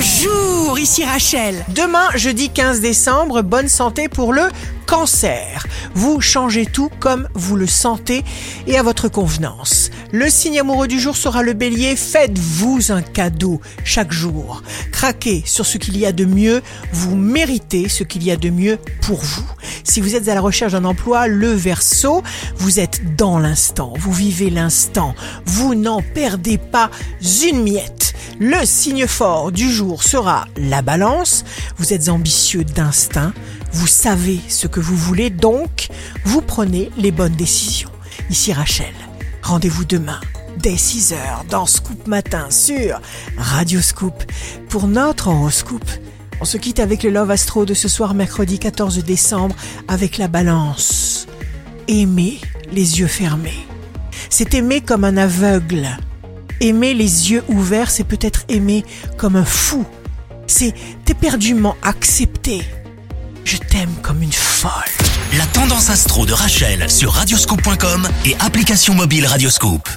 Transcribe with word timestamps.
Bonjour, 0.00 0.78
ici 0.78 1.04
Rachel. 1.04 1.62
Demain, 1.74 2.08
jeudi 2.14 2.48
15 2.48 2.80
décembre, 2.80 3.42
bonne 3.42 3.68
santé 3.68 4.08
pour 4.08 4.32
le 4.32 4.44
cancer. 4.86 5.66
Vous 5.94 6.22
changez 6.22 6.64
tout 6.64 6.90
comme 7.00 7.28
vous 7.34 7.54
le 7.54 7.66
sentez 7.66 8.24
et 8.66 8.78
à 8.78 8.82
votre 8.82 9.08
convenance. 9.08 9.90
Le 10.10 10.30
signe 10.30 10.58
amoureux 10.58 10.88
du 10.88 10.98
jour 10.98 11.18
sera 11.18 11.42
le 11.42 11.52
bélier. 11.52 11.96
Faites-vous 11.96 12.90
un 12.92 13.02
cadeau 13.02 13.60
chaque 13.84 14.10
jour. 14.10 14.62
Craquez 14.90 15.42
sur 15.44 15.66
ce 15.66 15.76
qu'il 15.76 15.98
y 15.98 16.06
a 16.06 16.12
de 16.12 16.24
mieux. 16.24 16.62
Vous 16.94 17.14
méritez 17.14 17.90
ce 17.90 18.02
qu'il 18.02 18.24
y 18.24 18.30
a 18.30 18.36
de 18.36 18.48
mieux 18.48 18.78
pour 19.02 19.20
vous. 19.20 19.44
Si 19.90 20.00
vous 20.00 20.14
êtes 20.14 20.28
à 20.28 20.36
la 20.36 20.40
recherche 20.40 20.70
d'un 20.70 20.84
emploi, 20.84 21.26
le 21.26 21.50
verso, 21.50 22.22
vous 22.58 22.78
êtes 22.78 23.16
dans 23.16 23.40
l'instant. 23.40 23.92
Vous 23.98 24.12
vivez 24.12 24.48
l'instant. 24.48 25.16
Vous 25.46 25.74
n'en 25.74 26.00
perdez 26.00 26.58
pas 26.58 26.92
une 27.44 27.64
miette. 27.64 28.14
Le 28.38 28.64
signe 28.64 29.08
fort 29.08 29.50
du 29.50 29.68
jour 29.68 30.04
sera 30.04 30.46
la 30.56 30.80
balance. 30.80 31.44
Vous 31.76 31.92
êtes 31.92 32.08
ambitieux 32.08 32.62
d'instinct. 32.62 33.32
Vous 33.72 33.88
savez 33.88 34.38
ce 34.46 34.68
que 34.68 34.78
vous 34.78 34.94
voulez, 34.94 35.28
donc 35.28 35.88
vous 36.24 36.40
prenez 36.40 36.92
les 36.96 37.10
bonnes 37.10 37.34
décisions. 37.34 37.90
Ici 38.30 38.52
Rachel. 38.52 38.94
Rendez-vous 39.42 39.84
demain 39.84 40.20
dès 40.58 40.76
6h 40.76 41.48
dans 41.50 41.66
Scoop 41.66 42.06
Matin 42.06 42.48
sur 42.48 43.00
Radio 43.36 43.80
Scoop 43.80 44.22
pour 44.68 44.86
notre 44.86 45.26
horoscope. 45.26 45.90
On 46.40 46.46
se 46.46 46.56
quitte 46.56 46.80
avec 46.80 47.02
le 47.02 47.10
Love 47.10 47.30
Astro 47.30 47.66
de 47.66 47.74
ce 47.74 47.86
soir 47.86 48.14
mercredi 48.14 48.58
14 48.58 49.04
décembre 49.04 49.54
avec 49.88 50.16
la 50.16 50.26
balance. 50.26 51.26
Aimer 51.86 52.40
les 52.72 53.00
yeux 53.00 53.06
fermés. 53.06 53.66
C'est 54.30 54.54
aimer 54.54 54.80
comme 54.80 55.04
un 55.04 55.18
aveugle. 55.18 55.86
Aimer 56.60 56.94
les 56.94 57.30
yeux 57.30 57.44
ouverts, 57.48 57.90
c'est 57.90 58.04
peut-être 58.04 58.44
aimer 58.48 58.84
comme 59.18 59.36
un 59.36 59.44
fou. 59.44 59.84
C'est 60.46 60.74
éperdument 61.08 61.76
accepter. 61.82 62.62
Je 63.44 63.58
t'aime 63.58 63.92
comme 64.00 64.22
une 64.22 64.32
folle. 64.32 64.70
La 65.36 65.44
tendance 65.46 65.90
astro 65.90 66.24
de 66.24 66.32
Rachel 66.32 66.88
sur 66.88 67.12
radioscope.com 67.12 68.08
et 68.24 68.36
application 68.40 68.94
mobile 68.94 69.26
Radioscope. 69.26 69.88